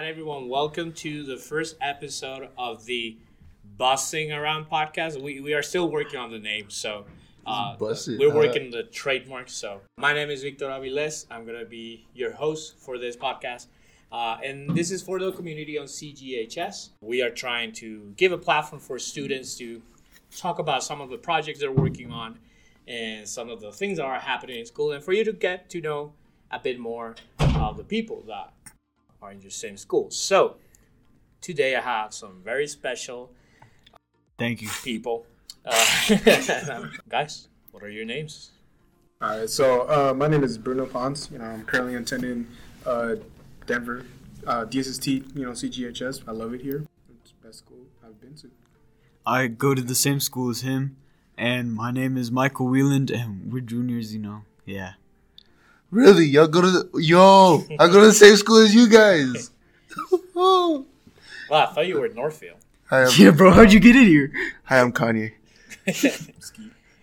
[0.00, 3.16] right, everyone, welcome to the first episode of the
[3.78, 5.18] Buzzing Around podcast.
[5.18, 7.06] We, we are still working on the name, so
[7.46, 9.48] uh, we're uh, working the trademark.
[9.48, 11.24] So, my name is Victor Avilés.
[11.30, 13.68] I'm going to be your host for this podcast.
[14.12, 16.90] Uh, and this is for the community on CGHS.
[17.00, 19.80] We are trying to give a platform for students to
[20.36, 22.38] talk about some of the projects they're working on
[22.86, 25.70] and some of the things that are happening in school, and for you to get
[25.70, 26.12] to know
[26.50, 28.52] a bit more of the people that
[29.26, 30.10] are in your same school.
[30.10, 30.56] So,
[31.40, 33.32] today I have some very special
[34.38, 34.68] Thank you.
[34.84, 35.26] people.
[35.64, 38.52] Uh, guys, what are your names?
[39.20, 41.28] All right, so uh, my name is Bruno Pons.
[41.32, 42.46] You know, I'm currently attending
[42.84, 43.16] uh,
[43.66, 44.04] Denver
[44.46, 45.36] uh, DSST.
[45.36, 46.22] You know, CGHS.
[46.28, 46.84] I love it here.
[47.22, 48.50] It's the best school I've been to.
[49.26, 50.98] I go to the same school as him,
[51.36, 54.42] and my name is Michael Wieland, and we're juniors, you know.
[54.64, 54.92] Yeah.
[55.90, 56.24] Really?
[56.26, 57.64] Y'all go to the yo?
[57.78, 59.50] I go to the same school as you guys.
[60.34, 60.84] Well,
[61.50, 62.58] I thought you were in Northfield.
[62.86, 64.32] hi, I'm, Yeah, bro, how'd you get in here?
[64.64, 65.32] hi, I'm Kanye.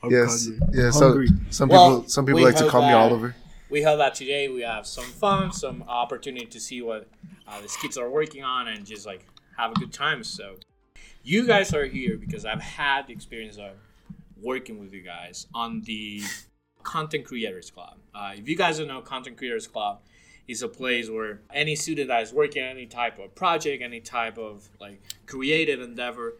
[0.03, 0.59] I'm Yes, Kanye.
[0.73, 0.92] yeah.
[0.92, 1.28] Some Hungry.
[1.50, 3.36] some Well, people some people like to hope call me Oliver.
[3.70, 7.08] we hope that today we have some fun, some opportunity to see what
[7.47, 9.25] uh, the kids are working on, and just like
[9.58, 10.23] have a good time.
[10.23, 10.56] So,
[11.23, 13.72] you guys are here because I've had the experience of
[14.42, 16.22] working with you guys on the
[16.84, 17.95] Content Creators Club.
[18.14, 20.00] Uh, if you guys don't know, Content Creators Club
[20.48, 24.00] is a place where any student that is working on any type of project, any
[24.00, 26.36] type of like creative endeavor,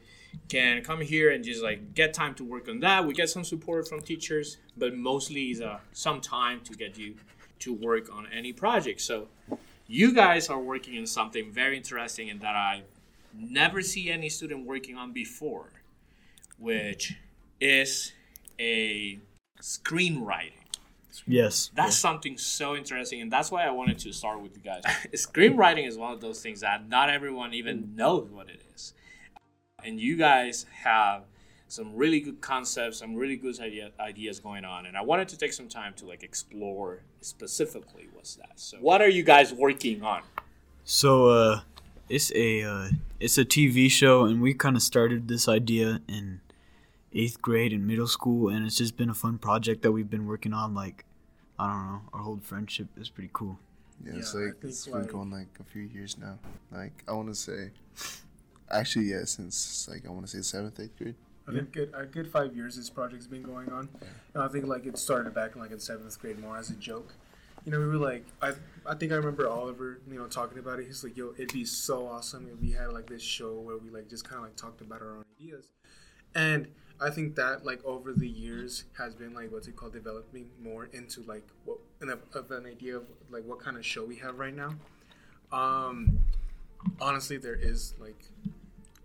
[0.50, 3.06] can come here and just like get time to work on that.
[3.06, 7.16] We get some support from teachers, but mostly is uh, some time to get you
[7.60, 9.00] to work on any project.
[9.02, 9.28] So
[9.88, 12.84] you guys are working on something very interesting and that I
[13.34, 15.70] never see any student working on before,
[16.58, 17.16] which
[17.60, 18.12] is
[18.60, 19.20] a
[19.64, 20.52] screenwriting.
[21.26, 21.72] Yes.
[21.74, 24.84] That's something so interesting, and that's why I wanted to start with you guys.
[25.14, 28.94] Screenwriting is one of those things that not everyone even knows what it is.
[29.84, 31.24] And you guys have
[31.68, 35.38] some really good concepts, some really good idea, ideas going on, and I wanted to
[35.38, 38.52] take some time to like explore specifically what's that.
[38.56, 40.24] So, what are you guys working on?
[40.84, 41.62] So, uh,
[42.10, 46.42] it's a uh, it's a TV show, and we kind of started this idea in
[47.14, 50.26] eighth grade and middle school, and it's just been a fun project that we've been
[50.26, 50.74] working on.
[50.74, 51.06] Like,
[51.60, 53.60] I don't know, our whole friendship is pretty cool.
[54.04, 56.40] Yeah, it's Yeah, like think, it's been like- going like a few years now.
[56.72, 57.72] Like I want to say,
[58.70, 61.16] actually, yeah, since like I want to say seventh, eighth grade.
[61.48, 63.90] I think good, a good five years this project's been going on.
[64.34, 66.74] And I think like it started back in like in seventh grade more as a
[66.76, 67.14] joke.
[67.66, 68.54] You know, we were like, I,
[68.86, 70.86] I think I remember Oliver, you know, talking about it.
[70.88, 73.90] He's like, yo, it'd be so awesome if we had like this show where we
[73.90, 75.66] like just kind of like talked about our own ideas.
[76.36, 76.68] And
[77.02, 80.86] I think that like over the years has been like what's it called developing more
[80.94, 84.40] into like what an, of an idea of like what kind of show we have
[84.40, 84.76] right now.
[85.52, 86.20] Um,
[87.02, 88.24] honestly, there is like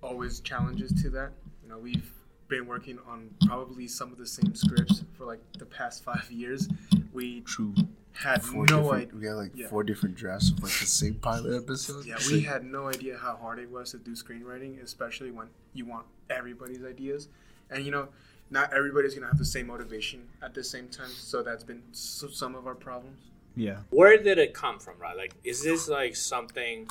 [0.02, 1.32] always challenges to that.
[1.62, 2.12] You know, we've
[2.48, 6.68] been working on probably some of the same scripts for like the past five years.
[7.12, 7.74] We True.
[8.12, 9.08] had Four no idea.
[9.14, 9.68] we got like yeah.
[9.68, 12.06] four different drafts of like the same pilot episode.
[12.06, 15.84] Yeah, we had no idea how hard it was to do screenwriting, especially when you
[15.84, 17.28] want everybody's ideas.
[17.70, 18.08] And you know,
[18.50, 21.10] not everybody's gonna have the same motivation at the same time.
[21.10, 23.20] So that's been so, some of our problems.
[23.56, 23.78] Yeah.
[23.90, 25.16] Where did it come from, right?
[25.16, 26.86] Like, is this like something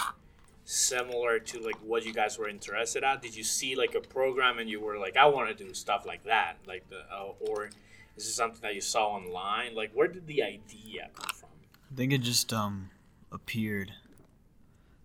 [0.66, 3.22] similar to like what you guys were interested at?
[3.22, 6.06] Did you see like a program and you were like, I want to do stuff
[6.06, 7.70] like that, like the, uh, or
[8.18, 9.76] is this something that you saw online?
[9.76, 11.50] Like, where did the idea come from?
[11.92, 12.90] I think it just um
[13.32, 13.94] appeared.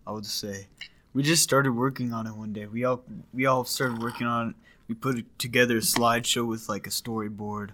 [0.05, 0.67] I would say
[1.13, 2.65] we just started working on it one day.
[2.65, 4.55] We all we all started working on it.
[4.93, 7.71] We put together a slideshow with like a storyboard,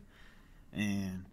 [0.72, 1.25] and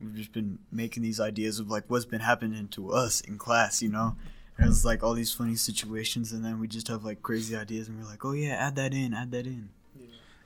[0.00, 3.82] we've just been making these ideas of like what's been happening to us in class,
[3.82, 4.16] you know.
[4.56, 7.54] And it was like all these funny situations, and then we just have like crazy
[7.54, 9.68] ideas, and we're like, oh yeah, add that in, add that in.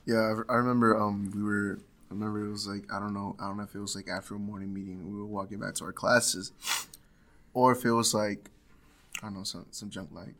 [0.04, 0.16] Yeah,
[0.48, 1.00] I, I remember.
[1.00, 1.78] Um, we were.
[2.10, 3.36] I remember it was like I don't know.
[3.38, 5.74] I don't know if it was like after a morning meeting, we were walking back
[5.76, 6.50] to our classes,
[7.54, 8.50] or if it was like
[9.22, 10.34] I don't know some some junk like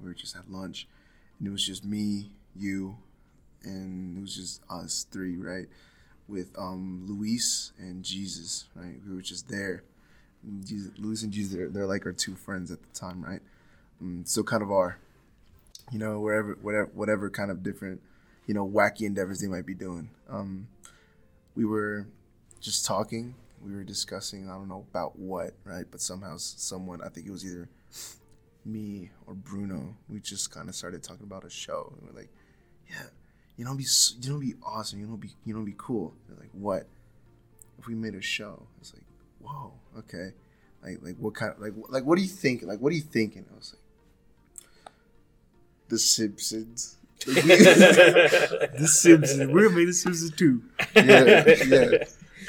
[0.00, 0.86] we were just at lunch,
[1.40, 2.96] and it was just me, you,
[3.64, 5.66] and it was just us three, right,
[6.28, 8.96] with um Luis and Jesus, right.
[9.06, 9.84] We were just there.
[10.42, 13.40] And Jesus, Luis and Jesus, they're, they're like our two friends at the time, right.
[14.00, 14.98] Um, so kind of our,
[15.92, 18.00] you know, wherever whatever whatever kind of different
[18.46, 20.10] you know, wacky endeavors they might be doing.
[20.28, 20.68] Um,
[21.54, 22.06] we were
[22.60, 23.34] just talking.
[23.64, 25.84] We were discussing, I don't know about what, right?
[25.88, 27.68] But somehow, someone, I think it was either
[28.64, 31.92] me or Bruno, we just kind of started talking about a show.
[31.96, 32.30] And we're like,
[32.90, 33.06] yeah,
[33.56, 33.84] you know, it'd be,
[34.20, 34.98] you know, it'd be awesome.
[35.00, 36.14] You know, it'd be, you know, it'd be cool.
[36.28, 36.86] They're like, what?
[37.78, 39.04] If we made a show, it's like,
[39.40, 40.32] whoa, okay.
[40.82, 42.62] Like, like what kind of, like, like, what do you think?
[42.64, 43.44] Like, what are you thinking?
[43.52, 44.92] I was like,
[45.88, 46.96] The Simpsons.
[47.24, 49.52] The Simpsons.
[49.52, 50.62] We're gonna make the Simpsons too.
[50.96, 52.04] yeah, yeah,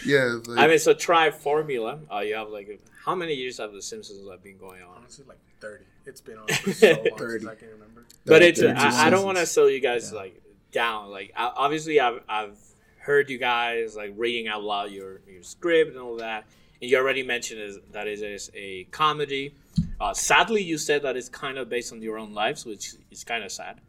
[0.06, 0.40] yeah.
[0.48, 2.00] Like, I mean, so try formula.
[2.12, 4.98] Uh, you have like how many years have the Simpsons have been going on?
[4.98, 5.84] Honestly, like thirty.
[6.06, 7.40] It's been on for so long 30.
[7.44, 8.06] since I can remember.
[8.26, 9.52] But Thirty- it's thirty-two I, I don't want to seasons.
[9.54, 10.42] slow you guys like
[10.74, 11.10] down.
[11.12, 12.58] Like obviously, I've I've
[13.00, 16.46] heard you guys like reading out loud your your script and all that,
[16.82, 19.56] and you already mentioned is that it is a comedy.
[20.00, 23.24] Uh, sadly, you said that it's kind of based on your own lives, which is
[23.24, 23.80] kind of sad.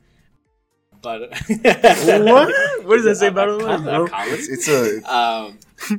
[1.02, 2.86] But What?
[2.86, 4.32] What does that say about a, our a, comedy?
[4.36, 5.58] It's, it's a Um,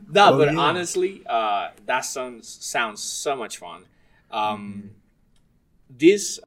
[0.09, 0.59] no, Oh, but yeah.
[0.59, 3.85] honestly, uh, that sounds sounds so much fun.
[4.31, 4.91] Um,
[5.89, 6.39] This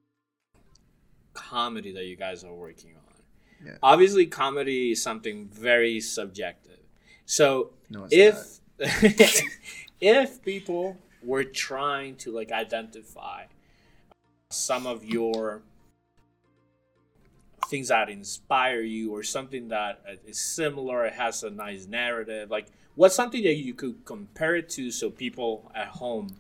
[1.35, 2.98] comedy that you guys are working on,
[3.65, 3.73] Yeah.
[3.83, 6.79] obviously, comedy is something very subjective.
[7.27, 8.61] So no, if
[10.01, 13.45] if people were trying to like identify
[14.51, 15.63] some of your
[17.67, 22.69] things that inspire you or something that uh, similar it has a nice narrative like
[22.95, 26.35] what's something that you could compare it to so people at home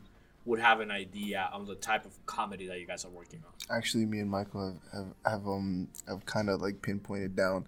[0.48, 3.76] would have an idea on the type of comedy that you guys are working on
[3.76, 4.60] actually me and Michael
[4.92, 7.66] have have, have um have kind of like pinpointed down,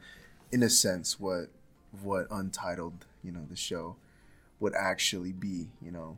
[0.51, 1.45] in a sense, what
[2.03, 3.97] what Untitled, you know, the show,
[4.61, 5.69] would actually be.
[5.83, 6.17] You know,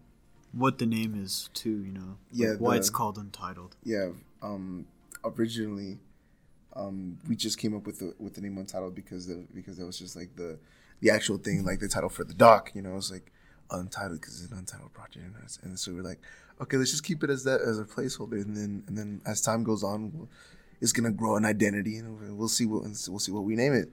[0.53, 2.11] What the name is too, you know.
[2.31, 3.75] Yeah, why the- it's called Untitled.
[3.85, 4.11] yeah.
[4.43, 4.87] Um,
[5.25, 5.99] originally,
[6.75, 9.87] um, we just came up with the with the name Untitled because the because that
[9.87, 10.59] was just like the
[11.01, 12.71] the actual thing, like the title for the doc.
[12.75, 13.33] You know, it was like
[13.71, 16.21] Untitled because it's an untitled project, and, it's- and so we're like,
[16.63, 19.41] okay, let's just keep it as that as a placeholder, and then and then as
[19.41, 20.29] time goes on,
[20.81, 23.73] it's gonna grow an identity, and we'll- we'll see what we'll see what we name
[23.75, 23.91] it.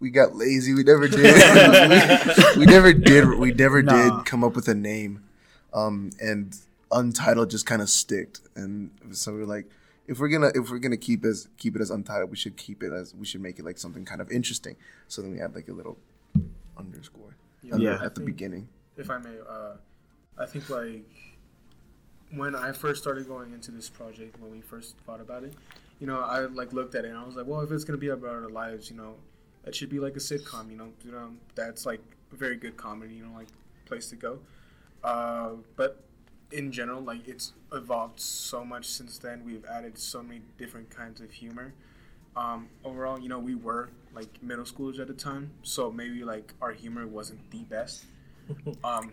[0.00, 0.74] We got lazy.
[0.74, 1.34] We never did.
[2.56, 3.28] we, we never did.
[3.38, 4.18] We never Nah.
[4.18, 5.24] did come up with a name,
[5.74, 6.56] um, and
[6.92, 9.66] Untitled just kind of sticked, and so we're like,
[10.06, 12.82] if we're gonna if we're gonna keep as keep it as Untitled, we should keep
[12.82, 14.76] it as we should make it like something kind of interesting.
[15.08, 15.98] So then we add like a little
[16.78, 17.36] underscore
[17.72, 18.02] under- Yeah.
[18.04, 18.68] at the beginning.
[18.96, 19.74] if I may, uh,
[20.38, 21.04] I think like
[22.30, 25.54] when I first started going into this project, when we first thought about it,
[25.98, 27.98] you know, I like looked at it and I was like, well, if it's gonna
[27.98, 29.14] be about our lives, you know,
[29.64, 32.00] it should be like a sitcom, you know, you know, that's like
[32.32, 33.48] a very good comedy, you know, like
[33.86, 34.38] place to go.
[35.02, 36.04] Uh, but
[36.52, 39.44] in general, like it's evolved so much since then.
[39.44, 41.74] We've added so many different kinds of humor.
[42.36, 46.54] Um, overall, you know, we were like middle schoolers at the time, so maybe like
[46.62, 48.04] our humor wasn't the best.
[48.82, 49.12] Um,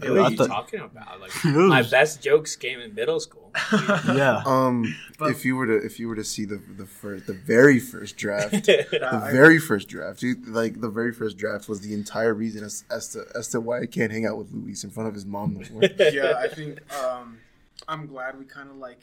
[0.00, 3.52] what are you thought- talking about like my best jokes came in middle school
[4.06, 4.42] Yeah.
[4.46, 7.34] Um, But- if you were to if you were to see the the first the
[7.34, 11.80] very first draft, the I- very first draft, dude, like the very first draft was
[11.80, 14.82] the entire reason as, as to as to why I can't hang out with Luis
[14.84, 15.82] in front of his mom no more.
[15.98, 17.38] yeah, I think um,
[17.86, 18.98] I'm glad we kind of like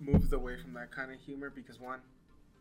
[0.00, 2.00] moved away from that kind of humor because one,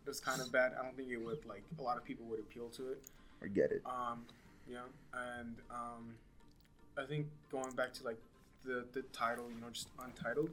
[0.06, 0.72] it was kind of bad.
[0.80, 3.02] I don't think it would like a lot of people would appeal to it.
[3.44, 3.82] I get it.
[3.86, 4.24] Um,
[4.68, 6.16] you know, and um,
[6.98, 8.18] I think going back to like
[8.64, 10.50] the the title, you know, just untitled,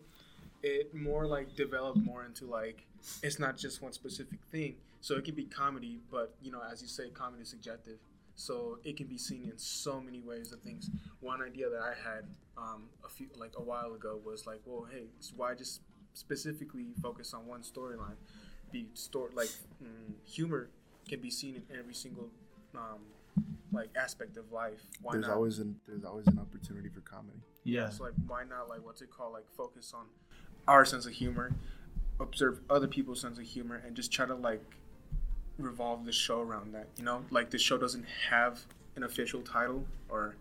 [0.62, 2.82] it more like developed more into like
[3.22, 4.76] it's not just one specific thing.
[5.02, 7.98] So it can be comedy, but you know, as you say, comedy is subjective.
[8.36, 10.52] So it can be seen in so many ways.
[10.52, 10.88] of things.
[11.20, 12.24] One idea that I had
[12.56, 15.80] um, a few like a while ago was like, well, hey, so why just
[16.14, 18.16] specifically focus on one storyline?
[18.72, 19.50] Be stored like
[19.82, 20.68] mm, humor
[21.08, 22.28] can be seen in every single
[22.74, 23.00] um,
[23.72, 24.80] like aspect of life.
[25.02, 25.36] Why There's not?
[25.36, 27.38] always an there's always an opportunity for comedy.
[27.64, 27.88] Yeah.
[27.90, 29.32] So like, why not like what's it called?
[29.32, 30.06] Like focus on
[30.68, 31.52] our sense of humor,
[32.18, 34.62] observe other people's sense of humor, and just try to like
[35.58, 36.86] revolve the show around that.
[36.96, 38.60] You know, like the show doesn't have
[38.96, 40.36] an official title or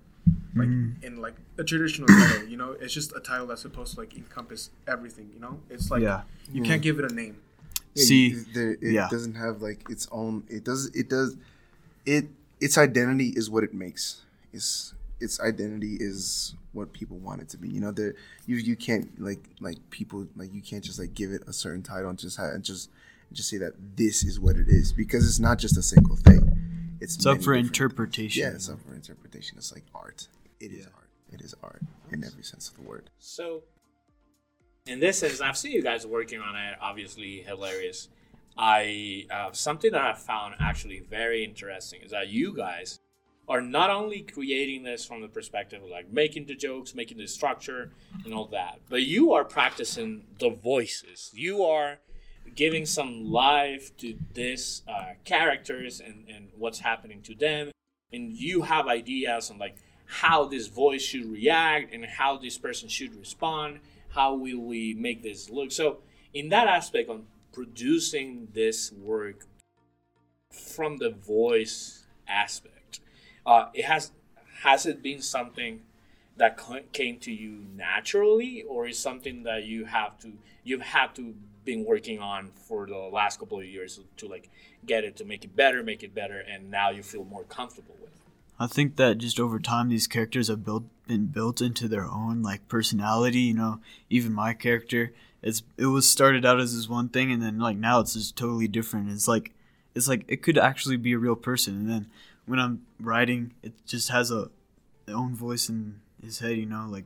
[0.56, 1.04] like Mhm.
[1.04, 2.48] in like a traditional title.
[2.48, 5.30] You know, it's just a title that's supposed to like encompass everything.
[5.34, 6.24] You know, it's like yeah.
[6.52, 7.38] you can't give it a name.
[7.96, 9.08] Yeah, See, you- there, it yeah.
[9.10, 10.44] doesn't have like its own.
[10.50, 10.88] It does.
[10.96, 11.36] It does.
[12.06, 12.28] It
[12.60, 14.22] its identity is what it makes.
[14.54, 17.68] Its its identity is what people want it to be.
[17.70, 21.32] You know, there you you can't like like people like you can't just like give
[21.32, 22.90] it a certain title and just have, and just
[23.34, 26.98] just say that this is what it is because it's not just a single thing.
[27.02, 28.42] It's It's up for different- interpretation.
[28.44, 29.58] Yeah, it's up for interpretation.
[29.58, 30.28] It's like art.
[30.60, 30.86] It is Yeah.
[30.96, 31.10] art.
[31.32, 33.10] It is art in every sense of the word.
[33.20, 33.64] So,
[34.88, 36.76] in this sense, I've seen you guys working on it.
[36.82, 38.10] Obviously, hilarious.
[38.60, 43.00] I uh, something that I found actually very interesting is that you guys
[43.48, 47.28] are not only creating this from the perspective of like making the jokes, making the
[47.28, 47.94] structure,
[48.26, 51.32] and all that, but you are practicing the voices.
[51.34, 52.00] You are
[52.54, 57.72] giving some life to this uh, characters and, and what's happening to them
[58.12, 62.90] and you have ideas on like how this voice should react and how this person
[62.90, 66.00] should respond how will we make this look so
[66.34, 67.24] in that aspect on
[67.60, 69.46] producing this work
[70.50, 73.02] from the voice aspect,
[73.46, 74.14] uh, it has
[74.64, 75.82] has it been something
[76.38, 76.58] that
[76.94, 80.32] came to you naturally, or is something that you have to
[80.64, 81.36] you've had to
[81.66, 84.50] been working on for the last couple of years to like
[84.86, 87.96] get it to make it better, make it better, and now you feel more comfortable
[88.00, 88.12] with.
[88.12, 88.22] it?
[88.58, 92.42] I think that just over time, these characters have built been built into their own
[92.42, 93.42] like personality.
[93.42, 95.12] You know, even my character,
[95.42, 98.36] it's it was started out as this one thing, and then like now it's just
[98.36, 99.10] totally different.
[99.12, 99.52] It's like
[99.96, 102.08] it's like it could actually be a real person, and then
[102.46, 104.50] when I'm writing, it just has a
[105.08, 106.58] own voice in his head.
[106.58, 107.06] You know, like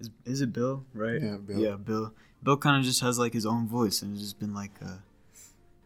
[0.00, 0.84] is is it Bill?
[0.94, 1.20] Right?
[1.20, 1.58] Yeah, Bill.
[1.58, 2.12] Yeah, Bill.
[2.42, 4.98] Bill kind of just has like his own voice, and it's just been like uh,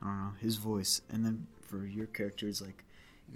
[0.03, 1.01] I don't know his voice.
[1.11, 2.85] And then for your character, it's like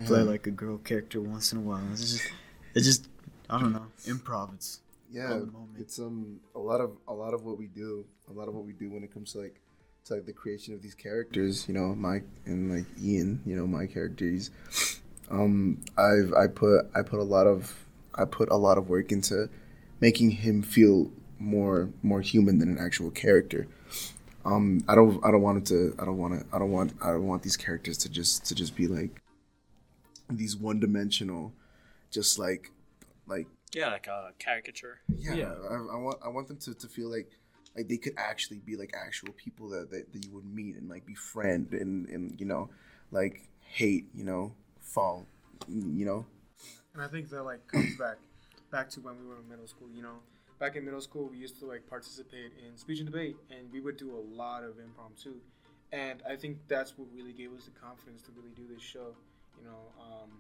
[0.07, 1.83] play like a girl character once in a while.
[1.93, 2.33] It's just,
[2.75, 3.09] it's just,
[3.51, 4.55] I don't know, improv.
[4.55, 4.81] It's
[5.13, 5.79] yeah on the moment.
[5.79, 8.65] it's um a lot of a lot of what we do a lot of what
[8.65, 9.61] we do when it comes to like
[10.05, 13.67] to like the creation of these characters you know mike and like ian you know
[13.67, 14.51] my characters
[15.31, 19.13] um i've i put i put a lot of i put a lot of work
[19.13, 19.49] into
[20.01, 23.69] making him feel more more human than an actual character
[24.45, 26.93] um i don't i don't want it to i don't want to i don't want
[27.03, 29.23] i don't want these characters to just to just be like
[30.31, 31.53] these one-dimensional
[32.11, 32.71] just like
[33.27, 35.01] like Yeah, like a caricature.
[35.19, 35.53] yeah, Yeah.
[35.71, 37.31] I, I want I want them to, to feel like
[37.77, 40.89] like they could actually be like actual people that, that, that you would meet and
[40.89, 42.69] like befriend and and you know
[43.11, 45.27] like hate you know fall
[45.69, 46.27] you know
[46.93, 48.19] And I think that like comes back
[48.71, 49.89] back to when we were in middle school.
[49.95, 50.17] You know,
[50.59, 53.81] back in middle school, we used to like participate in speech and debate, and we
[53.81, 55.35] would do a lot of impromptu.
[55.93, 59.15] And I think that's what really gave us the confidence to really do this show.
[59.59, 60.31] You know, um,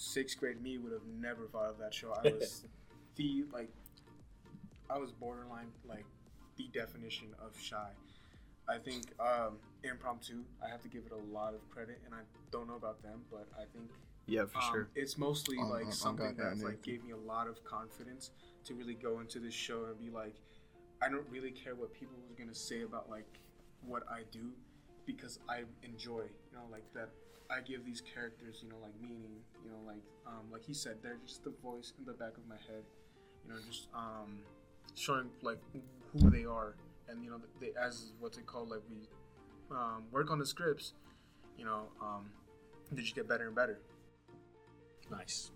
[0.00, 2.12] sixth grade me would have never thought of that show.
[2.12, 2.64] I was
[3.16, 3.70] the like,
[4.88, 6.06] I was borderline like
[6.56, 7.90] the definition of shy.
[8.68, 10.42] I think um, impromptu.
[10.64, 13.20] I have to give it a lot of credit, and I don't know about them,
[13.30, 13.90] but I think
[14.26, 14.88] yeah, for um, sure.
[14.94, 16.92] It's mostly On- on- like on something that like yeah.
[16.92, 18.30] gave me a lot of confidence
[18.64, 20.34] to really go into this show and be like,
[21.02, 23.26] I don't really care what people are gonna say about like
[23.86, 24.50] what I do,
[25.04, 27.10] because I enjoy, you know, like that.
[27.50, 30.96] I give these characters, you know, like meaning, you know, like um, like he said,
[31.02, 32.84] they're just the voice in the back of my head,
[33.44, 34.38] you know, just um,
[34.94, 35.58] showing like
[36.12, 36.74] who they are,
[37.08, 39.08] and you know, they as what's it called, like we
[39.76, 40.92] um, work on the scripts,
[41.58, 42.26] you know, um,
[42.92, 43.78] they just get better and better.
[45.10, 45.50] Nice.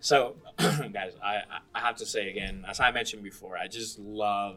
[0.00, 1.42] So, guys, I, I-
[1.74, 4.56] I have to say again, as I mentioned before, I just love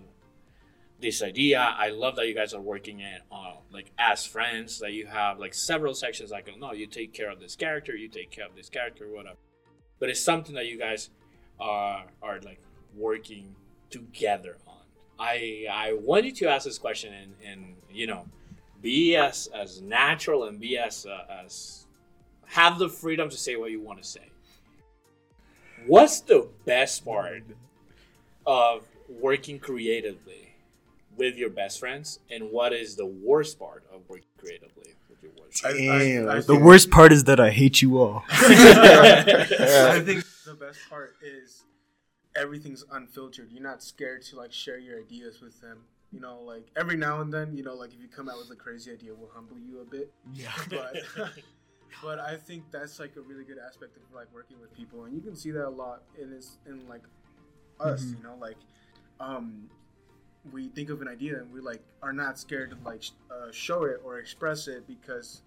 [1.01, 1.59] this idea.
[1.59, 4.79] I love that you guys are working it on like as friends.
[4.79, 6.31] That you have like several sections.
[6.31, 9.37] Like, no, you take care of this character, you take care of this character, whatever.
[9.99, 11.09] But it's something that you guys
[11.59, 12.61] are are like
[12.95, 13.55] working
[13.89, 14.77] together on.
[15.19, 18.25] I I wanted to ask this question and and you know
[18.81, 21.87] be as as natural and be as uh, as
[22.45, 24.27] have the freedom to say what you want to say.
[25.87, 27.43] What's the best part
[28.45, 30.50] of working creatively
[31.17, 35.31] with your best friends, and what is the worst part of working creatively with your
[35.39, 35.77] worst friends?
[35.77, 38.23] Damn, I, I, I The think- worst part is that I hate you all.
[38.29, 41.63] I think the best part is
[42.35, 43.51] everything's unfiltered.
[43.51, 45.79] You're not scared to like share your ideas with them.
[46.11, 48.51] You know, like every now and then, you know, like if you come out with
[48.51, 50.11] a crazy idea, we'll humble you a bit.
[50.33, 50.51] Yeah.
[50.69, 50.95] But
[52.03, 55.13] but I think that's like a really good aspect of like working with people, and
[55.15, 57.03] you can see that a lot in this in like
[57.79, 58.03] us.
[58.03, 58.17] Mhm.
[58.17, 58.57] You know, like
[59.19, 59.69] um,
[60.51, 63.83] we think of an idea and we like are not scared to like uh, show
[63.83, 65.41] it or express it because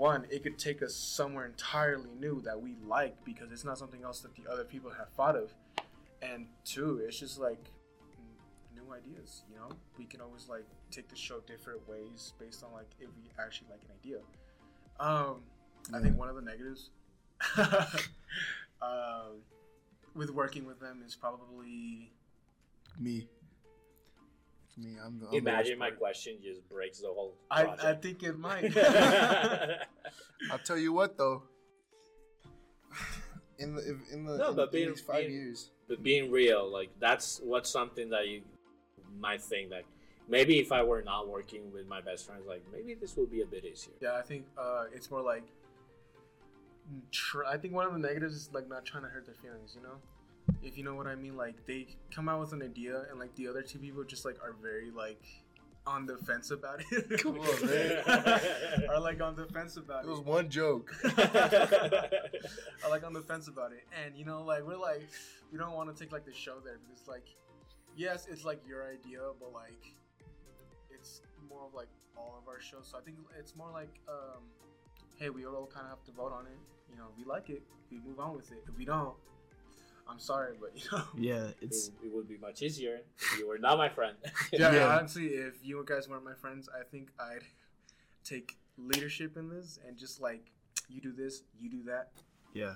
[0.00, 4.02] one, it could take us somewhere entirely new that we like because it's not something
[4.02, 5.52] else that the other people have thought of,
[6.22, 7.70] and two, it's just like
[8.74, 9.42] new ideas.
[9.50, 13.08] You know, we can always like take the show different ways based on like if
[13.08, 14.18] we actually like an idea.
[14.98, 15.42] Um,
[15.94, 16.90] I think one of the negatives
[18.82, 19.42] um,
[20.14, 22.12] with working with them is probably
[22.98, 23.26] me
[24.78, 27.84] me I'm the I'm Imagine worst my question just breaks the whole I, project.
[27.84, 28.76] I think it might.
[30.50, 31.42] I'll tell you what though
[33.58, 36.30] in the in the No, in, but in being- these five being- years but being
[36.30, 38.42] real, like that's what's something that you
[39.18, 39.82] might think that
[40.28, 43.40] maybe if I were not working with my best friends, like maybe this would be
[43.42, 43.94] a bit easier.
[44.00, 45.42] Yeah, I think uh, it's more like.
[47.10, 49.74] Tr- I think one of the negatives is like not trying to hurt their feelings.
[49.76, 49.96] You know,
[50.62, 51.36] if you know what I mean.
[51.36, 54.36] Like they come out with an idea, and like the other two people just like
[54.42, 55.22] are very like
[55.86, 57.20] on the fence about it.
[57.22, 58.86] Come on, man.
[58.88, 60.10] are like on the fence about it it.
[60.10, 64.76] was one joke are like on the fence about it, and you know, like we're
[64.76, 65.08] like
[65.52, 67.26] we don't want to take like the show there because like
[67.96, 69.94] yes, it's like your idea, but like
[70.90, 72.88] it's more of like all of our shows.
[72.90, 74.42] So I think it's more like, um,
[75.18, 76.58] hey, we all kind of have to vote on it.
[76.90, 78.64] You know, if we like it, we move on with it.
[78.68, 79.14] If we don't,
[80.10, 81.04] I'm sorry, but you know.
[81.16, 83.00] Yeah, it's It, it would be much easier.
[83.38, 84.16] You were not my friend.
[84.52, 84.96] Yeah, Yeah.
[84.98, 87.44] honestly, if you guys weren't my friends, I think I'd
[88.24, 90.50] take leadership in this and just like
[90.88, 92.10] you do this, you do that.
[92.54, 92.74] yeah.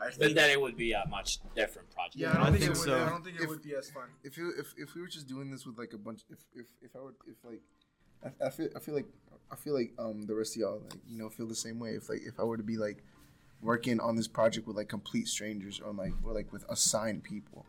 [0.00, 0.34] I but think.
[0.34, 2.16] then it would be a much different project.
[2.16, 2.88] yeah, I don't I think, think it would.
[2.88, 3.04] so.
[3.06, 4.08] I don't think it If- would be as fun.
[4.24, 6.66] if you if, if we were just doing this with like a bunch if if,
[6.82, 7.60] if I were if like
[8.24, 9.06] I, I feel I feel like
[9.52, 11.90] I feel like um the rest of y'all like you know feel the same way
[11.90, 13.04] if like if I were to be like
[13.62, 17.64] working on this project with like complete strangers or like or like with assigned people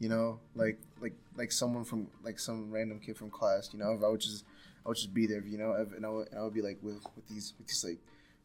[0.00, 3.92] you know like like like someone from like some random kid from class you know
[3.92, 4.44] if I would just
[4.84, 6.78] I would just be there you know and I would, and I would be like
[6.82, 7.98] with with these with these like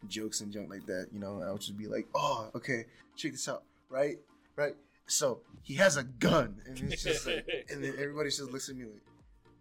[0.08, 2.86] jokes and junk like that you know and I would just be like oh okay
[3.16, 4.18] check this out right
[4.56, 4.76] right
[5.08, 8.76] so he has a gun and it's just like and then everybody just looks at
[8.76, 9.02] me like,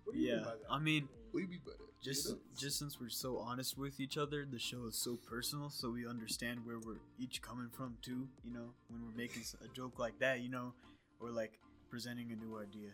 [0.05, 0.57] What do you mean by Yeah.
[0.69, 0.73] that?
[0.75, 4.01] I mean, "What do you mean by that?" Just just since we're so honest with
[4.01, 7.97] each other, the show is so personal, so we understand where we're each coming from
[8.03, 8.29] too.
[8.45, 10.75] You know, when we're making a joke like that, you know,
[11.21, 11.59] or like
[11.91, 12.91] presenting a new idea.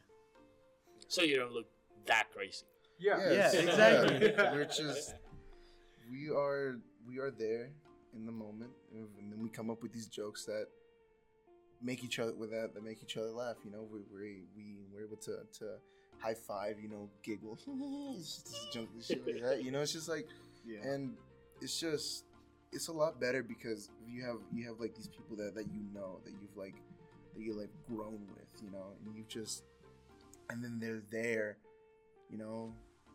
[1.09, 1.67] So you don't look
[2.07, 2.65] that crazy.
[3.01, 3.31] yeah.
[3.31, 4.33] Yeah, exactly.
[4.37, 5.15] Yeah, We're just
[6.11, 7.71] we are we are there
[8.15, 10.67] in the moment, and then we come up with these jokes that
[11.83, 13.57] make each other with that that make each other laugh.
[13.65, 15.77] You know, we we we we're able to to
[16.19, 16.77] high five.
[16.81, 17.59] You know, giggle,
[18.19, 19.63] It's just junk shit like that.
[19.65, 20.27] You know, it's just like
[20.67, 20.83] Yeah.
[20.83, 21.17] and
[21.61, 22.25] it's just
[22.73, 25.83] it's a lot better because you have you have like these people that that you
[25.95, 26.75] know that you've like
[27.35, 29.63] that you like grown with you know and you just
[30.51, 31.57] and then they're there
[32.31, 32.75] you know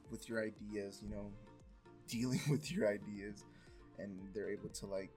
[0.10, 1.32] with your ideas you know
[2.08, 3.44] dealing with your ideas
[4.00, 5.12] and they're able to like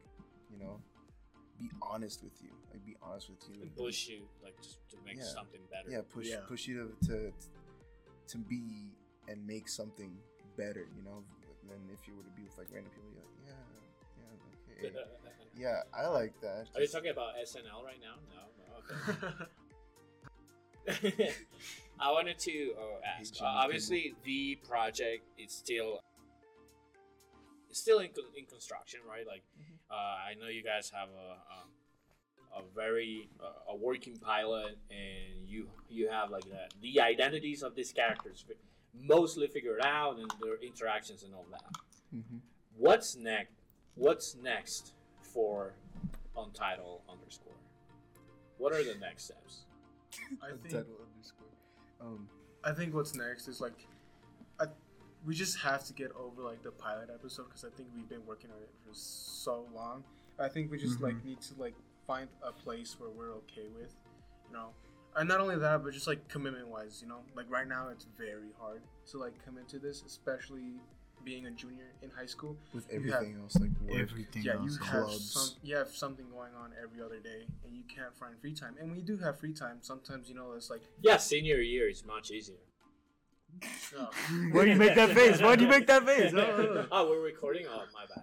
[0.52, 0.78] you know
[1.58, 4.96] be honest with you like be honest with you And push you like just to
[5.06, 5.22] make Yeah.
[5.24, 5.90] something better.
[5.90, 6.40] yeah push Yeah.
[6.46, 7.32] push you to, to
[8.28, 8.90] to be
[9.28, 10.16] and make something
[10.56, 11.22] better you know
[11.68, 13.64] than if you were to be with like random people you're like yeah
[14.82, 15.04] yeah okay
[15.56, 18.16] yeah i like that Are you talking about SNL right now?
[18.30, 19.46] No, no.
[20.88, 21.30] Okay.
[21.98, 23.34] I wanted to uh, ask.
[23.40, 26.00] Uh, obviously, the project is still
[27.72, 29.26] still in, in construction, right?
[29.26, 29.42] Like,
[29.90, 31.68] uh, I know you guys have a um,
[32.56, 37.74] a very uh, a working pilot, and you you have like the, the identities of
[37.74, 38.44] these characters
[38.98, 41.64] mostly figured out, and their interactions and all that.
[42.14, 42.40] Mhm.
[42.76, 43.52] What's next?
[43.94, 45.74] What's next for
[46.36, 47.52] Untitled underscore?
[48.58, 49.64] What are the next steps?
[50.42, 51.46] I think Title underscore
[52.00, 52.28] um
[52.64, 53.86] I think what's next is like,
[54.58, 54.66] I,
[55.24, 58.26] we just have to get over like the pilot episode because I think we've been
[58.26, 60.02] working on it for so long.
[60.38, 61.74] I think we just like need to like
[62.06, 63.94] find a place where we're okay with,
[64.48, 64.68] you know,
[65.16, 68.06] and not only that, but just like commitment wise, you know, like right now it's
[68.18, 70.74] very hard to like commit to this, especially
[71.24, 72.56] being a junior in high school.
[72.72, 74.76] with You have- everything else like work Everything Yeah, you else.
[74.78, 75.32] have clubs.
[75.32, 78.76] some, you have something going on every other day, and you can't find free time.
[78.78, 81.88] And when you do have free time, sometimes you know it's like, Yeah, senior year
[81.88, 82.56] is much easier.
[83.98, 84.10] oh,
[84.52, 85.40] Why do you make that face?
[85.40, 86.32] Why do you make that face?
[86.34, 87.66] Oh, Oh, we're recording.
[87.68, 88.22] Oh, my bad.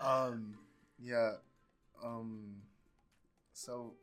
[0.00, 0.54] um
[0.98, 1.32] yeah
[2.02, 2.54] um
[3.56, 3.94] so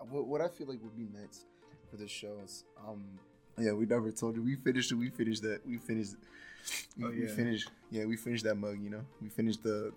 [0.00, 1.44] uh, what, what i feel like would be next
[1.90, 3.04] for the show is um
[3.58, 6.14] yeah we never told you we finished it we finished that we finished
[6.96, 7.34] we, Oh, we yeah.
[7.34, 9.92] finished yeah we finished that mug you know we finished the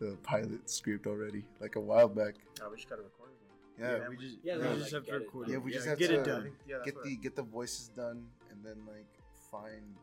[0.00, 3.80] the pilot script already like a while back oh, we just gotta record it.
[3.80, 5.52] yeah, Yeah, we just, Yeah, we no, just like, have to record it.
[5.52, 6.50] Yeah, we just have to get to- it done.
[6.66, 9.06] yeah, that's get what the get the voices done and then like
[9.52, 9.94] find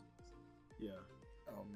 [0.79, 1.03] Yeah.
[1.51, 1.67] um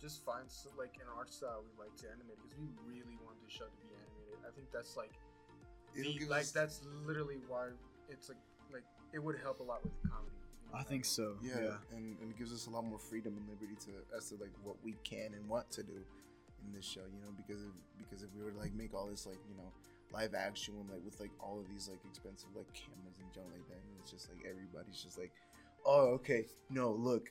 [0.00, 3.34] just find s- like an art style we like to animate because we really want
[3.42, 4.38] this show to be animated.
[4.46, 5.12] I think that's like
[5.98, 7.68] it'll the, give like us- that's literally why
[8.08, 8.38] it's like
[8.72, 10.32] like it would help a lot with the comedy.
[10.64, 10.78] you know?
[10.78, 11.36] I think so.
[11.42, 11.96] yeah, Yeah.
[11.96, 14.52] And, and it gives us a lot more freedom and liberty to as to like
[14.62, 15.92] what we can and want to do
[16.64, 19.06] in this show you know because if because if we were to like make all
[19.06, 19.70] this like you know
[20.12, 23.46] live action with like with like all of these like expensive like cameras and junk
[23.52, 25.30] like that and it's just like everybody's just like
[25.84, 27.28] oh okay no look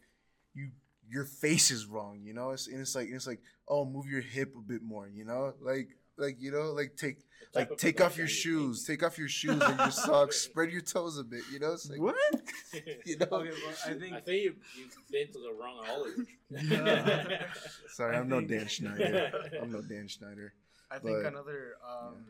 [0.53, 0.69] you
[1.09, 4.21] your face is wrong you know it's and it's like it's like oh move your
[4.21, 7.17] hip a bit more you know like like you know like take
[7.53, 10.71] like of take off your you shoes take off your shoes and your socks spread
[10.71, 12.15] your toes a bit you know it's like What?
[13.05, 17.39] you know Okay, well, I think I think you, you've been to the wrong Hollywood.
[17.89, 19.31] Sorry, I'm no Dan Schneider.
[19.61, 20.53] I'm no Dan Schneider.
[20.91, 22.25] I think But- another um,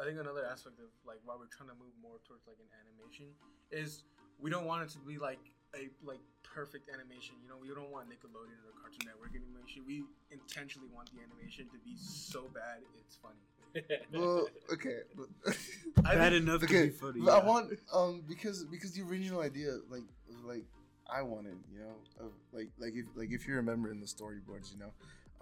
[0.00, 2.68] I think another aspect of like why we're trying to move more towards like an
[2.84, 3.32] animation
[3.70, 4.04] is
[4.38, 5.38] we don't want it to be like
[5.76, 7.36] a like perfect animation.
[7.42, 9.84] You know, we don't want Nickelodeon or Cartoon Network animation.
[9.86, 13.44] We intentionally want the animation to be so bad it's funny.
[14.12, 15.00] Well, okay.
[15.14, 15.28] But,
[16.06, 16.84] I Bad think- enough to okay.
[16.86, 17.20] be funny.
[17.20, 20.04] but I want um because because the original idea like
[20.44, 20.64] like
[21.12, 24.72] I wanted, you know, of like like if like if you remember in the storyboards,
[24.72, 24.92] you know,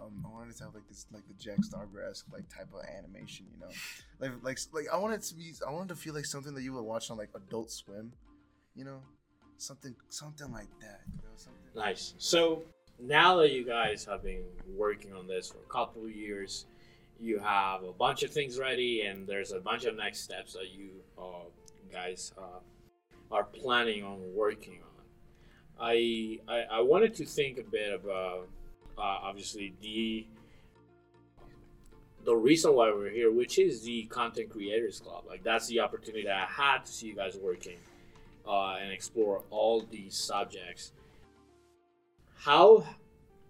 [0.01, 3.45] um, I wanted to have like this like the Jack Stargrass like type of animation,
[3.53, 3.71] you know,
[4.19, 6.73] like like like I wanted to be I wanted to feel like something that you
[6.73, 8.11] would watch on like Adult Swim,
[8.75, 8.99] you know,
[9.57, 11.61] something something like that, you know, something.
[11.75, 12.13] Nice.
[12.17, 12.63] So
[12.99, 14.43] now that you guys have been
[14.75, 16.65] working on this for a couple of years,
[17.19, 20.73] you have a bunch of things ready, and there's a bunch of next steps that
[20.73, 21.45] you uh,
[21.91, 22.59] guys uh,
[23.31, 25.03] are planning on working on.
[25.79, 28.47] I, I I wanted to think a bit about
[28.97, 30.27] uh, obviously the
[32.23, 35.25] the reason why we're here, which is the Content Creators Club.
[35.27, 37.77] Like that's the opportunity that I had to see you guys working
[38.47, 40.91] uh, and explore all these subjects.
[42.35, 42.83] How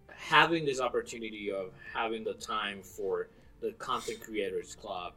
[0.09, 3.27] having this opportunity of having the time for
[3.61, 5.13] the Content Creators Club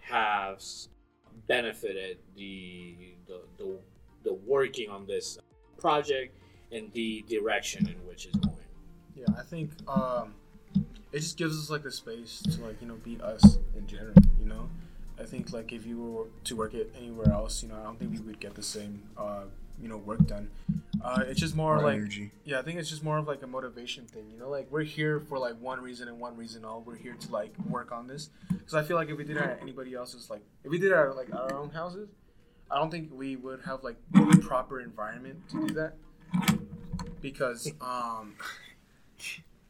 [0.00, 0.88] has
[1.46, 2.94] benefited the
[3.26, 3.78] the, the,
[4.24, 5.38] the working on this
[5.78, 6.36] project
[6.72, 8.56] and the direction in which it's going.
[9.14, 10.34] Yeah, I think um,
[11.12, 14.14] it just gives us like the space to like you know be us in general.
[14.40, 14.68] You know,
[15.20, 17.98] I think like if you were to work it anywhere else, you know, I don't
[17.98, 19.44] think we would get the same uh,
[19.80, 20.50] you know work done.
[21.02, 22.30] Uh, it's just more More like energy.
[22.44, 24.30] yeah, I think it's just more of like a motivation thing.
[24.32, 26.82] You know, like we're here for like one reason and one reason all.
[26.86, 29.42] We're here to like work on this because I feel like if we did it
[29.42, 32.08] at anybody else's like if we did it at like our own houses,
[32.70, 35.94] I don't think we would have like the proper environment to do that
[37.20, 38.34] because um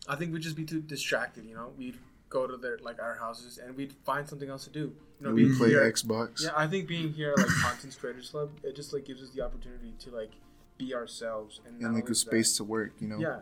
[0.09, 1.45] I think we'd just be too distracted.
[1.45, 1.99] You know, we'd
[2.29, 4.93] go to their like our houses and we'd find something else to do.
[5.21, 6.43] You know, we play here- Xbox.
[6.45, 9.43] yeah, I think being here like Content Creators Club, it just like gives us the
[9.43, 10.33] opportunity to like
[10.77, 13.19] be ourselves and, and like a space to work, you know.
[13.19, 13.41] Yeah,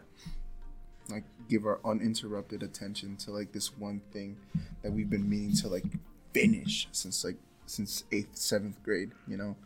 [1.11, 4.37] like give our uninterrupted attention to like this one thing
[4.83, 5.85] that we've been meaning to like
[6.33, 9.57] finish since like since eighth seventh grade you know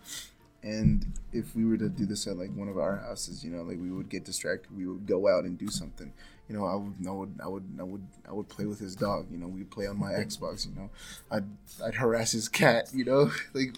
[0.63, 3.63] and if we were to do this at like one of our houses you know
[3.63, 6.13] like we would get distracted we would go out and do something
[6.51, 8.97] you know i would i would i would i would i would play with his
[8.97, 10.91] dog you know we'd play on my xbox you know
[11.31, 11.45] i'd
[11.85, 13.75] i'd harass his cat you know like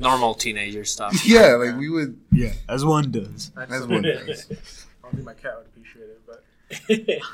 [0.00, 1.14] Normal teenager stuff.
[1.26, 3.50] yeah like we would Yeah, as one does.
[3.56, 4.44] that's, That's one else.
[4.44, 4.58] thing.
[4.58, 7.24] I don't think my cat would appreciate it, but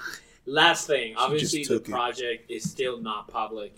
[0.46, 1.85] Last thing, obviously the it.
[1.85, 3.74] project is still not public.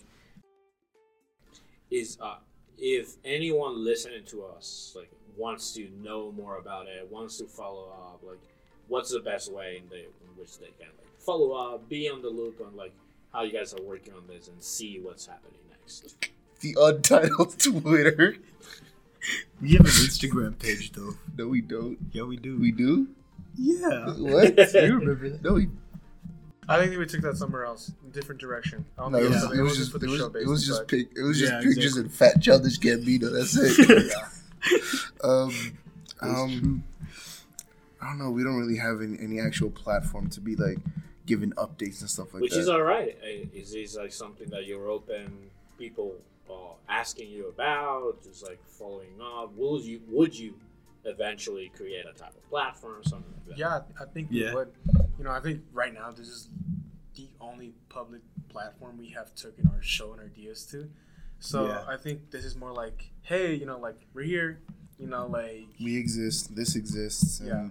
[1.89, 2.35] Is uh,
[2.77, 7.89] if anyone listening to us like wants to know more about it, wants to follow
[7.89, 8.41] up, like
[8.87, 12.21] what's the best way in, the, in which they can like follow up, be on
[12.21, 12.93] the loop on like
[13.31, 16.15] how you guys are working on this, and see what's happening next.
[16.61, 18.35] the untitled twitter
[19.61, 21.13] We have an Instagram page though.
[21.37, 22.59] no we don't Yeah, we do.
[22.59, 23.07] we do
[23.57, 24.07] yeah.
[24.17, 25.43] what You remember that?
[25.43, 25.69] no we
[26.67, 28.85] I think we took that somewhere else, different direction.
[28.97, 30.47] I don't No, think it it was, was, it was just for it was, it
[30.47, 32.01] was just pic, it was just Yeah, pictures exactly.
[32.03, 33.31] and fat childish Gambino.
[33.33, 34.11] That's it.
[34.11, 35.29] yeah.
[35.29, 35.53] um,
[36.21, 36.83] um,
[38.03, 38.29] I don't know.
[38.31, 40.77] We don't really have any, any actual platform to be like
[41.25, 42.41] giving updates and stuff like that.
[42.41, 43.17] Which is all right.
[43.53, 46.15] Is this like something that you're open people
[46.49, 49.55] are asking you about, just like following up?
[49.55, 50.53] Will you would you
[51.05, 53.57] eventually create a type of platform, or something like that?
[53.57, 54.49] Yeah, I think Yeah.
[54.49, 54.73] we would.
[55.17, 56.49] You know, I think right now this is
[57.15, 60.89] the only public platform we have taken our show and our ideas to.
[61.39, 61.85] So Yeah.
[61.87, 64.59] I think this is more like, hey, you know, like we're here.
[64.99, 66.55] You know, like we exist.
[66.55, 67.41] This exists.
[67.43, 67.67] Yeah.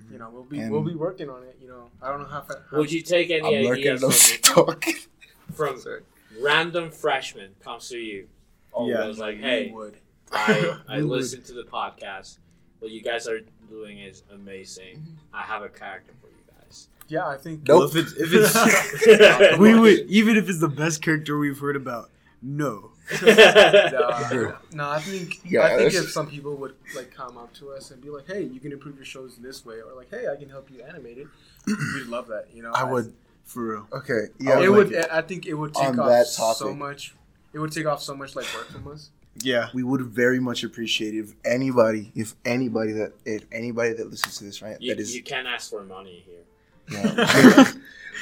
[0.00, 1.56] And you know, we'll be And- we'll be working on it.
[1.60, 2.40] You know, I don't know how.
[2.42, 4.84] fa- how Would you take any I'm ideas from, stock.
[5.54, 5.82] from
[6.40, 8.28] random freshman comes to you?
[8.74, 9.06] Oh, Yeah.
[9.06, 9.96] was like, hey, would.
[10.32, 12.38] I I We listened to the podcast.
[12.78, 14.96] What you guys are doing is amazing.
[14.96, 15.34] Mm-hmm.
[15.34, 16.88] I have a character for you guys.
[17.08, 17.68] Yeah, I think.
[17.68, 17.78] Nope.
[17.78, 21.76] Well, if it's, if it's we would even if it's the best character we've heard
[21.76, 22.10] about.
[22.42, 22.90] No.
[23.22, 27.52] No, no, I think Yeah, I think that's- if some people would like come up
[27.54, 30.10] to us and be like, "Hey, you can improve your shows this way," or like,
[30.10, 31.26] "Hey, I can help you animate it,"
[31.66, 32.48] we'd love that.
[32.54, 33.12] You know, I would.
[33.44, 33.86] For real.
[33.92, 34.28] Okay.
[34.38, 34.60] Yeah.
[34.60, 34.94] it like, would.
[34.94, 37.14] I think it would take On off that so much.
[37.52, 39.10] It would take off so much like work from us.
[39.40, 39.68] Yeah.
[39.72, 44.44] we would very much appreciate if anybody, if anybody that, if anybody that listens to
[44.44, 46.42] this, right, You, that is, you can't ask for money here.
[46.90, 47.72] Yeah,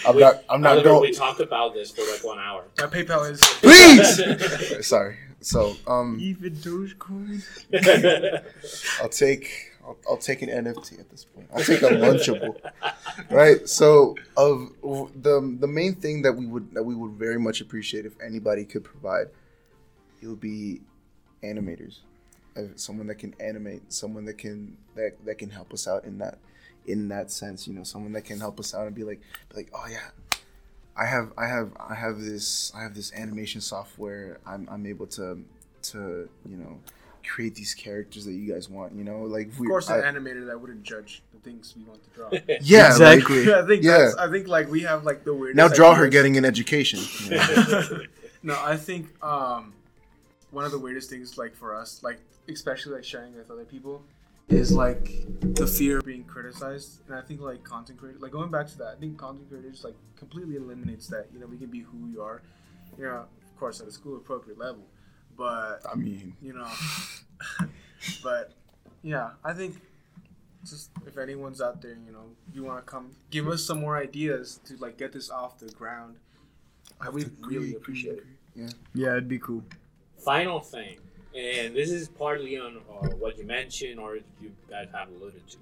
[0.06, 1.02] I'm We- not, I'm not going.
[1.02, 2.64] We talked about this for like one hour.
[2.78, 3.40] My PayPal is.
[3.60, 4.86] Please.
[4.86, 5.16] Sorry.
[5.42, 7.42] So, um, Even Dogecoin.
[9.00, 11.48] I'll take I'll, I'll take an NFT at this point.
[11.54, 12.56] I'll take a lunchable,
[13.30, 13.66] right?
[13.68, 18.04] So, of the the main thing that we would that we would very much appreciate
[18.06, 19.28] if anybody could provide,
[20.20, 20.82] it would be
[21.42, 22.00] animators,
[22.76, 26.38] someone that can animate, someone that can that that can help us out in that
[26.86, 27.66] in that sense.
[27.68, 30.08] You know, someone that can help us out and be like be like, oh yeah.
[30.96, 34.38] I have I have I have this I have this animation software.
[34.46, 35.42] I'm, I'm able to
[35.82, 36.78] to you know
[37.26, 38.92] create these characters that you guys want.
[38.94, 41.84] You know, like if Of course, I- an animator that wouldn't judge the things we
[41.84, 42.28] want to draw.
[42.62, 43.46] yeah, Exactly.
[43.46, 43.98] like, I think Yeah.
[43.98, 45.56] that's, I think like we have like the weirdest.
[45.56, 46.98] now draw her getting an education.
[47.24, 48.00] you know?
[48.42, 49.72] no, I think um,
[50.50, 54.02] one of the weirdest things, like for us, like especially like sharing with other people,
[54.48, 57.00] is like the fear of being criticized.
[57.06, 59.84] And I think like content creators, like going back to that, I think content creators
[59.84, 61.28] like completely eliminates that.
[61.32, 62.42] You know, we can be who we are.
[62.98, 64.82] You know, of course, at a school appropriate level,
[65.36, 66.68] but I mean, you know,
[68.22, 68.52] but
[69.02, 69.76] yeah, I think
[70.64, 73.96] just if anyone's out there, you know, you want to come give us some more
[73.96, 76.16] ideas to like get this off the ground.
[77.00, 78.26] I would really appreciate it.
[78.54, 78.68] Yeah.
[78.94, 79.62] Yeah, it'd be cool.
[80.18, 80.98] Final thing,
[81.34, 85.58] and this is partly on uh, what you mentioned or you guys have alluded to.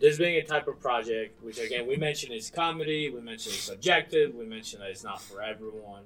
[0.00, 3.64] This being a type of project, which again we mentioned is comedy, we mentioned it's
[3.64, 6.02] subjective, we mentioned that it's not for everyone.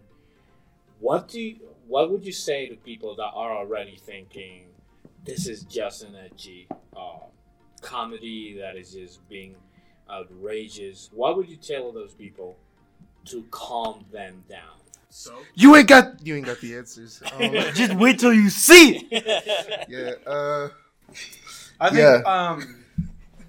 [1.00, 1.56] What do you,
[1.86, 4.66] what would you say to people that are already thinking
[5.24, 7.20] this is just an edgy uh,
[7.80, 9.54] comedy that is just being
[10.10, 11.10] outrageous?
[11.12, 12.56] What would you tell those people
[13.26, 14.87] to calm them down?
[15.10, 17.22] So you ain't got you ain't got the answers.
[17.32, 19.86] Um, Just wait till you see it.
[19.88, 20.68] yeah, uh,
[21.80, 22.22] I think, Yeah.
[22.26, 22.84] um,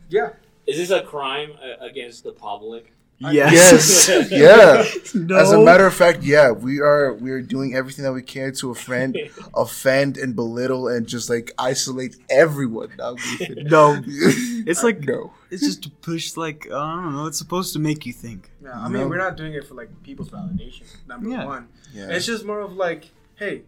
[0.10, 0.30] yeah,
[0.66, 2.94] Is this a crime uh, against the public?
[3.22, 4.08] Yes.
[4.08, 4.86] yes, yeah.
[5.14, 5.36] no.
[5.38, 8.54] As a matter of fact, yeah, we are we are doing everything that we can
[8.56, 9.18] to offend,
[9.54, 12.90] offend and belittle and just like isolate everyone.
[12.98, 13.18] No,
[13.58, 14.02] No.
[14.06, 15.34] It's like no.
[15.52, 17.26] it's just to push like I don't know.
[17.26, 18.52] It's supposed to make you think.
[18.64, 18.72] yeah.
[18.80, 19.08] I mean, No.
[19.10, 20.84] we're not doing it for like people's validation.
[21.08, 21.46] Number Yeah.
[21.46, 23.64] one, Yeah, it's just more of like, hey,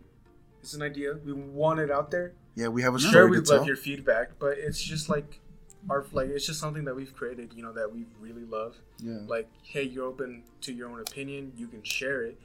[0.61, 1.15] it's an idea.
[1.25, 2.31] We want it out there.
[2.55, 2.69] yeah.
[2.69, 3.57] We have a Sure, Sure, story we to tell.
[3.57, 5.41] love your feedback, but it's just like
[5.89, 7.53] our like it's just something that we've created.
[7.55, 8.75] You know that we really love.
[8.99, 11.53] Yeah, Like, hey, you're open to your own opinion.
[11.57, 12.39] You can share it,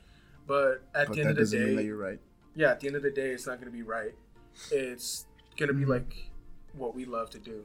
[0.46, 2.18] but at but the end that of the doesn't mean that day, you're right.
[2.55, 4.14] yeah, at the end of the day, it's not going to be right.
[4.70, 5.27] It's
[5.59, 5.88] going to be Mhm.
[5.88, 6.31] like
[6.72, 7.64] what we love to do.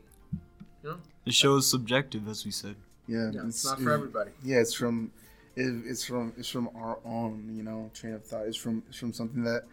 [0.84, 0.98] You know?
[1.26, 2.76] The show is subjective, as we said.
[3.08, 4.32] Yeah, Yeah, it's not for everybody.
[4.44, 5.12] Yeah, it's from,
[5.56, 8.46] it, it's from it's from our own you know train of thought.
[8.48, 9.64] It's from it's from something that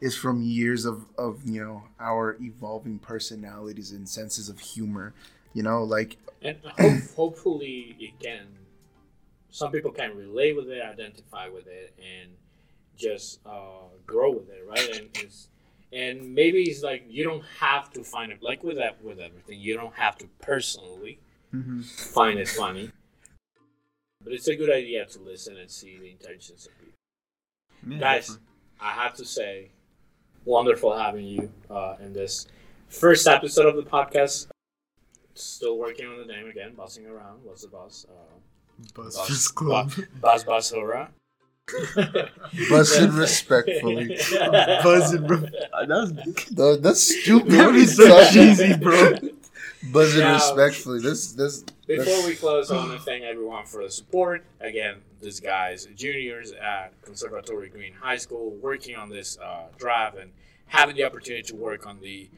[0.00, 5.14] is from years of of you know our evolving personalities and senses of humor.
[5.54, 8.46] You know, like And hope, hopefully, it can.
[9.50, 12.32] Some people can relate with it, identify with it, and
[12.96, 14.90] just uh, grow with it, right?
[15.00, 15.48] And it's,
[15.92, 19.58] and maybe it's like you don't have to find it like with that with everything.
[19.60, 21.18] You don't have to personally
[21.54, 21.80] Mm-hmm.
[21.80, 22.90] find it funny,
[24.22, 26.94] but it's a good idea to listen and see the intentions of people.
[27.88, 28.46] Yeah, Guys, definitely.
[28.80, 29.70] I have to say,
[30.44, 32.46] wonderful having you uh, in this
[32.90, 34.48] first episode of the podcast.
[35.38, 37.40] Still working on the name again, buzzing around.
[37.44, 38.06] What's the buzz?
[38.10, 38.38] Uh,
[38.94, 39.92] Buzzfizz Club.
[40.20, 41.08] Buzz Buzz Hurrah.
[42.70, 44.18] Buzzing respectfully.
[44.82, 45.36] Buzzing, bro.
[45.38, 47.52] That that's stupid.
[47.52, 49.14] That'd be so cheesy, bro.
[49.92, 51.00] Buzzing Now- respectfully.
[51.00, 51.64] This this.
[51.86, 54.44] Before we close, I want to thank everyone for the support.
[54.60, 60.30] Again, these guys, juniors at Conservatory Green High School, working on this uh, drive and
[60.66, 62.28] having the opportunity to work on the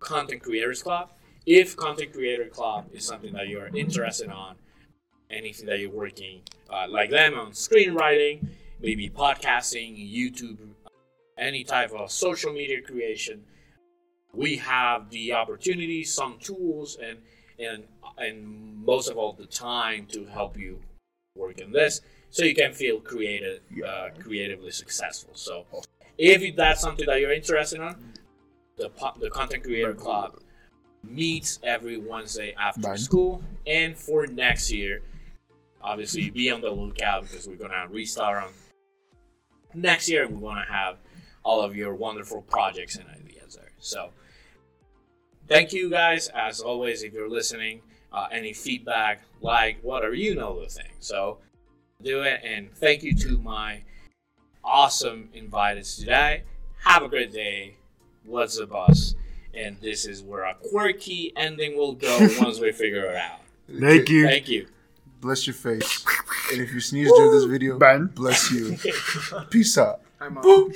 [0.00, 1.10] Content Creators Club.
[1.46, 4.54] If Content Creator Club is something that you're interested on,
[5.28, 8.46] anything that you're working uh, like them on screenwriting,
[8.80, 10.58] maybe podcasting, YouTube,
[11.36, 13.42] any type of social media creation,
[14.32, 17.18] we have the opportunity, some tools, and
[17.58, 17.84] and
[18.18, 20.78] and most of all the time to help you
[21.34, 25.34] work in this, so you can feel creative, uh, creatively successful.
[25.34, 25.66] So,
[26.16, 27.96] if that's something that you're interested in,
[28.76, 30.38] the the Content Creator Club
[31.02, 32.96] meets every Wednesday after Bye.
[32.96, 35.02] school, and for next year,
[35.82, 38.50] obviously be on the lookout because we're gonna restart on
[39.74, 40.24] next year.
[40.24, 40.98] and We're gonna have
[41.44, 43.72] all of your wonderful projects and ideas there.
[43.78, 44.10] So
[45.48, 50.60] thank you guys as always if you're listening uh, any feedback like whatever you know
[50.60, 51.38] the thing so
[52.02, 53.82] do it and thank you to my
[54.62, 56.42] awesome inviteds today
[56.84, 57.76] have a great day
[58.24, 59.14] what's the bus
[59.54, 63.40] and this is where a quirky ending will go once we figure it out
[63.80, 64.26] Thank you.
[64.26, 64.66] thank you
[65.22, 66.04] Bless your face.
[66.52, 68.06] And if you sneeze during this video, Ban.
[68.08, 68.76] bless you.
[69.50, 70.00] Peace out.
[70.20, 70.74] I'm on.